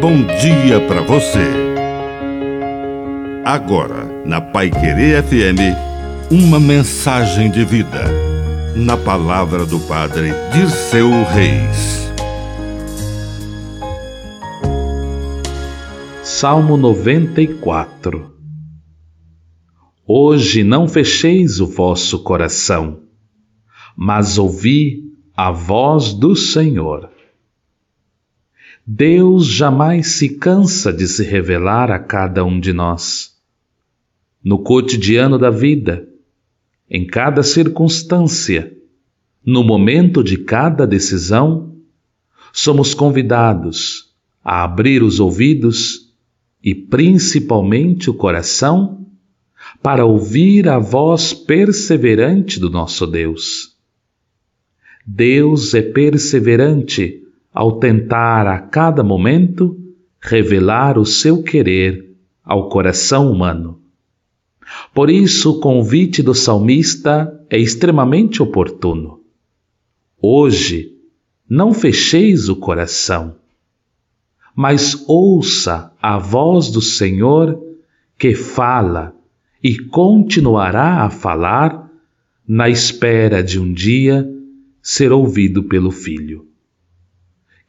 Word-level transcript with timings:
bom 0.00 0.16
dia 0.40 0.80
para 0.88 1.02
você. 1.02 1.46
Agora, 3.44 4.06
na 4.24 4.40
Pai 4.40 4.70
Querer 4.70 5.22
FM, 5.22 5.76
uma 6.30 6.58
mensagem 6.58 7.50
de 7.50 7.66
vida. 7.66 8.04
Na 8.74 8.96
palavra 8.96 9.66
do 9.66 9.78
Padre 9.80 10.30
Dirceu 10.54 11.10
Reis. 11.24 12.10
Salmo 16.22 16.78
94 16.78 18.32
Hoje 20.06 20.64
não 20.64 20.88
fecheis 20.88 21.60
o 21.60 21.66
vosso 21.66 22.22
coração, 22.22 23.00
mas 23.94 24.38
ouvi 24.38 25.02
a 25.36 25.50
voz 25.50 26.14
do 26.14 26.34
Senhor. 26.34 27.10
Deus 28.86 29.46
jamais 29.46 30.08
se 30.08 30.30
cansa 30.30 30.92
de 30.92 31.06
se 31.06 31.22
revelar 31.22 31.90
a 31.90 31.98
cada 31.98 32.44
um 32.44 32.58
de 32.58 32.72
nós. 32.72 33.36
No 34.42 34.58
cotidiano 34.58 35.38
da 35.38 35.50
vida, 35.50 36.08
em 36.88 37.06
cada 37.06 37.42
circunstância, 37.42 38.76
no 39.44 39.62
momento 39.62 40.24
de 40.24 40.38
cada 40.38 40.86
decisão, 40.86 41.76
somos 42.52 42.94
convidados 42.94 44.10
a 44.42 44.64
abrir 44.64 45.02
os 45.02 45.20
ouvidos 45.20 46.10
e 46.62 46.74
principalmente 46.74 48.10
o 48.10 48.14
coração 48.14 49.06
para 49.82 50.04
ouvir 50.04 50.68
a 50.68 50.78
voz 50.78 51.32
perseverante 51.32 52.58
do 52.58 52.70
nosso 52.70 53.06
Deus. 53.06 53.76
Deus 55.06 55.74
é 55.74 55.82
perseverante 55.82 57.22
ao 57.52 57.78
tentar 57.78 58.46
a 58.46 58.58
cada 58.58 59.02
momento 59.02 59.76
revelar 60.20 60.98
o 60.98 61.04
seu 61.04 61.42
querer 61.42 62.14
ao 62.44 62.68
coração 62.68 63.30
humano. 63.30 63.80
Por 64.94 65.10
isso, 65.10 65.52
o 65.52 65.60
convite 65.60 66.22
do 66.22 66.34
salmista 66.34 67.44
é 67.48 67.58
extremamente 67.58 68.42
oportuno. 68.42 69.20
Hoje, 70.22 70.94
não 71.48 71.74
fecheis 71.74 72.48
o 72.48 72.56
coração, 72.56 73.34
mas 74.54 75.04
ouça 75.08 75.92
a 76.00 76.18
voz 76.18 76.70
do 76.70 76.80
Senhor 76.80 77.60
que 78.16 78.34
fala 78.34 79.14
e 79.62 79.78
continuará 79.78 81.02
a 81.02 81.10
falar 81.10 81.90
na 82.46 82.68
espera 82.68 83.42
de 83.42 83.58
um 83.58 83.72
dia 83.72 84.28
ser 84.82 85.12
ouvido 85.12 85.64
pelo 85.64 85.90
Filho. 85.90 86.49